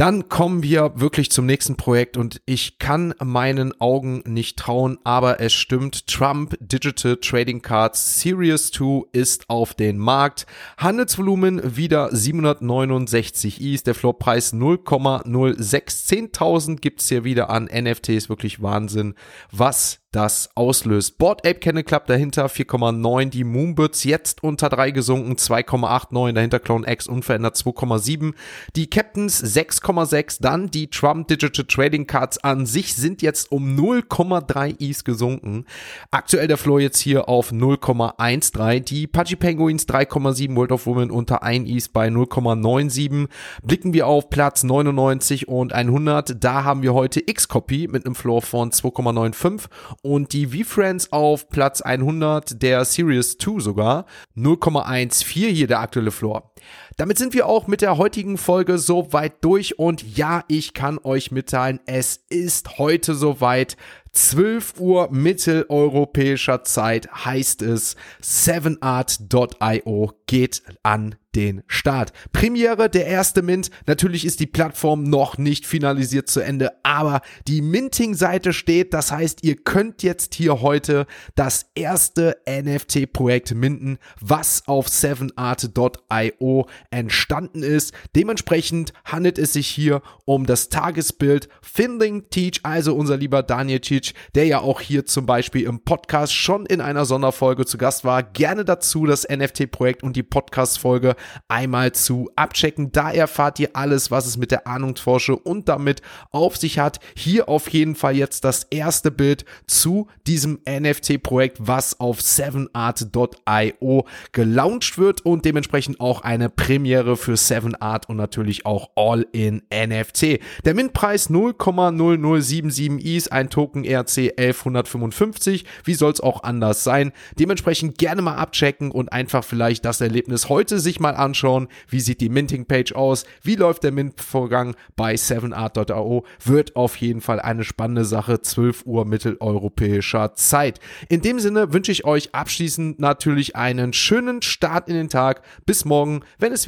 Dann 0.00 0.30
kommen 0.30 0.62
wir 0.62 0.92
wirklich 0.94 1.30
zum 1.30 1.44
nächsten 1.44 1.76
Projekt 1.76 2.16
und 2.16 2.40
ich 2.46 2.78
kann 2.78 3.12
meinen 3.22 3.78
Augen 3.82 4.22
nicht 4.24 4.58
trauen, 4.58 4.98
aber 5.04 5.40
es 5.40 5.52
stimmt. 5.52 6.06
Trump 6.06 6.56
Digital 6.58 7.18
Trading 7.18 7.60
Cards 7.60 8.18
Series 8.18 8.70
2 8.70 9.08
ist 9.12 9.50
auf 9.50 9.74
den 9.74 9.98
Markt. 9.98 10.46
Handelsvolumen 10.78 11.76
wieder 11.76 12.08
769 12.16 13.60
Is, 13.60 13.82
der 13.82 13.94
Floorpreis 13.94 14.54
0,06. 14.54 16.32
10.000 16.32 16.76
gibt's 16.76 17.10
hier 17.10 17.24
wieder 17.24 17.50
an 17.50 17.66
NFTs, 17.66 18.30
wirklich 18.30 18.62
Wahnsinn, 18.62 19.14
was 19.52 19.99
das 20.12 20.50
auslöst. 20.56 21.18
Board 21.18 21.46
Ape 21.46 21.60
Kennel 21.60 21.84
Club 21.84 22.06
dahinter 22.06 22.46
4,9, 22.46 23.30
die 23.30 23.44
Moonbirds 23.44 24.02
jetzt 24.04 24.42
unter 24.42 24.68
3 24.68 24.90
gesunken 24.90 25.34
2,89, 25.34 26.32
dahinter 26.32 26.58
Clone 26.58 26.90
X 26.90 27.06
unverändert 27.06 27.56
2,7, 27.56 28.34
die 28.74 28.90
Captains 28.90 29.42
6,6, 29.42 30.38
dann 30.40 30.70
die 30.70 30.88
Trump 30.88 31.28
Digital 31.28 31.64
Trading 31.64 32.08
Cards 32.08 32.38
an 32.38 32.66
sich 32.66 32.94
sind 32.94 33.22
jetzt 33.22 33.52
um 33.52 33.76
0,3 33.76 34.80
Is 34.80 35.04
gesunken. 35.04 35.64
Aktuell 36.10 36.48
der 36.48 36.58
Floor 36.58 36.80
jetzt 36.80 36.98
hier 36.98 37.28
auf 37.28 37.52
0,13, 37.52 38.80
die 38.80 39.06
Pudgy 39.06 39.36
Penguins 39.36 39.86
3,7, 39.86 40.56
World 40.56 40.72
of 40.72 40.86
Women 40.86 41.12
unter 41.12 41.44
1 41.44 41.68
Is 41.70 41.88
bei 41.88 42.08
0,97. 42.08 43.28
Blicken 43.62 43.92
wir 43.92 44.08
auf 44.08 44.28
Platz 44.28 44.64
99 44.64 45.46
und 45.46 45.72
100, 45.72 46.42
da 46.42 46.64
haben 46.64 46.82
wir 46.82 46.94
heute 46.94 47.20
X-Copy 47.24 47.86
mit 47.86 48.04
einem 48.06 48.16
Floor 48.16 48.42
von 48.42 48.72
2,95 48.72 49.68
und 50.02 50.32
die 50.32 50.46
V-Friends 50.46 51.12
auf 51.12 51.48
Platz 51.48 51.80
100 51.80 52.62
der 52.62 52.84
Series 52.84 53.36
2 53.38 53.60
sogar. 53.60 54.06
0,14 54.36 55.48
hier 55.48 55.66
der 55.66 55.80
aktuelle 55.80 56.10
Floor. 56.10 56.52
Damit 56.96 57.18
sind 57.18 57.34
wir 57.34 57.46
auch 57.46 57.66
mit 57.66 57.80
der 57.80 57.96
heutigen 57.96 58.38
Folge 58.38 58.78
so 58.78 59.12
weit 59.12 59.44
durch 59.44 59.78
und 59.78 60.16
ja, 60.16 60.44
ich 60.48 60.74
kann 60.74 60.98
euch 61.02 61.30
mitteilen, 61.30 61.80
es 61.86 62.20
ist 62.28 62.78
heute 62.78 63.14
soweit. 63.14 63.76
12 64.12 64.80
Uhr 64.80 65.08
mitteleuropäischer 65.12 66.64
Zeit 66.64 67.08
heißt 67.12 67.62
es 67.62 67.96
7art.io 68.22 70.12
geht 70.26 70.62
an 70.82 71.14
den 71.34 71.62
Start. 71.68 72.12
Premiere 72.32 72.90
der 72.90 73.06
erste 73.06 73.42
Mint. 73.42 73.70
Natürlich 73.86 74.24
ist 74.24 74.40
die 74.40 74.48
Plattform 74.48 75.04
noch 75.04 75.38
nicht 75.38 75.64
finalisiert 75.64 76.28
zu 76.28 76.40
Ende, 76.40 76.72
aber 76.82 77.20
die 77.46 77.62
Minting-Seite 77.62 78.52
steht. 78.52 78.94
Das 78.94 79.12
heißt, 79.12 79.44
ihr 79.44 79.56
könnt 79.56 80.02
jetzt 80.02 80.34
hier 80.34 80.60
heute 80.60 81.06
das 81.36 81.70
erste 81.76 82.36
NFT-Projekt 82.48 83.54
minten, 83.54 83.98
was 84.20 84.66
auf 84.66 84.88
7art.io 84.88 86.66
entstanden 86.90 87.62
ist. 87.62 87.92
Dementsprechend 88.16 88.92
handelt 89.04 89.38
es 89.38 89.52
sich 89.52 89.68
hier 89.68 90.02
um 90.24 90.46
das 90.46 90.68
Tagesbild 90.68 91.48
Finding 91.62 92.28
Teach, 92.30 92.60
also 92.64 92.96
unser 92.96 93.16
lieber 93.16 93.42
Daniel 93.42 93.80
Teach, 93.80 94.14
der 94.34 94.46
ja 94.46 94.60
auch 94.60 94.80
hier 94.80 95.06
zum 95.06 95.24
Beispiel 95.24 95.62
im 95.62 95.84
Podcast 95.84 96.34
schon 96.34 96.66
in 96.66 96.80
einer 96.80 97.04
Sonderfolge 97.04 97.64
zu 97.64 97.78
Gast 97.78 98.04
war. 98.04 98.22
Gerne 98.22 98.64
dazu 98.64 99.06
das 99.06 99.28
NFT-Projekt 99.28 100.02
und 100.02 100.16
die 100.16 100.24
Podcast-Folge 100.24 101.14
einmal 101.48 101.92
zu 101.92 102.28
abchecken. 102.34 102.90
Da 102.90 103.10
erfahrt 103.12 103.60
ihr 103.60 103.70
alles, 103.74 104.10
was 104.10 104.26
es 104.26 104.36
mit 104.36 104.50
der 104.50 104.66
Ahnungsforsche 104.66 105.36
und 105.36 105.68
damit 105.68 106.02
auf 106.32 106.56
sich 106.56 106.80
hat. 106.80 106.98
Hier 107.14 107.48
auf 107.48 107.68
jeden 107.68 107.94
Fall 107.94 108.16
jetzt 108.16 108.44
das 108.44 108.64
erste 108.64 109.12
Bild 109.12 109.44
zu 109.66 110.08
diesem 110.26 110.58
NFT-Projekt, 110.68 111.58
was 111.60 112.00
auf 112.00 112.18
7art.io 112.18 114.06
gelauncht 114.32 114.98
wird 114.98 115.24
und 115.24 115.44
dementsprechend 115.44 116.00
auch 116.00 116.22
eine 116.22 116.48
Premiere 116.48 116.79
für 116.84 117.34
7art 117.34 118.06
und 118.06 118.16
natürlich 118.16 118.66
auch 118.66 118.90
All 118.96 119.26
in 119.32 119.62
NFT. 119.72 120.40
Der 120.64 120.74
Mintpreis 120.74 121.30
0,0077 121.30 122.98
Is, 122.98 123.28
ein 123.28 123.50
Token 123.50 123.84
RC 123.84 124.32
1155. 124.38 125.64
Wie 125.84 125.94
soll 125.94 126.12
es 126.12 126.20
auch 126.20 126.42
anders 126.42 126.84
sein? 126.84 127.12
Dementsprechend 127.38 127.98
gerne 127.98 128.22
mal 128.22 128.36
abchecken 128.36 128.90
und 128.90 129.12
einfach 129.12 129.44
vielleicht 129.44 129.84
das 129.84 130.00
Erlebnis 130.00 130.48
heute 130.48 130.80
sich 130.80 131.00
mal 131.00 131.14
anschauen, 131.14 131.68
wie 131.88 132.00
sieht 132.00 132.20
die 132.20 132.28
Minting-Page 132.28 132.94
aus, 132.94 133.24
wie 133.42 133.56
läuft 133.56 133.84
der 133.84 133.92
Mint-Vorgang 133.92 134.74
bei 134.96 135.14
7art.io, 135.14 136.24
wird 136.44 136.76
auf 136.76 136.96
jeden 136.96 137.20
Fall 137.20 137.40
eine 137.40 137.64
spannende 137.64 138.04
Sache, 138.04 138.40
12 138.40 138.86
Uhr 138.86 139.04
mitteleuropäischer 139.04 140.34
Zeit. 140.34 140.80
In 141.08 141.22
dem 141.22 141.38
Sinne 141.40 141.72
wünsche 141.72 141.92
ich 141.92 142.04
euch 142.04 142.34
abschließend 142.34 142.98
natürlich 142.98 143.56
einen 143.56 143.92
schönen 143.92 144.42
Start 144.42 144.88
in 144.88 144.94
den 144.94 145.08
Tag. 145.08 145.42
Bis 145.66 145.84
morgen, 145.84 146.20
wenn 146.38 146.52
es 146.52 146.66